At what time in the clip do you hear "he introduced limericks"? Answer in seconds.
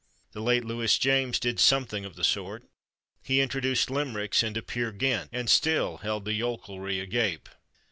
3.21-4.41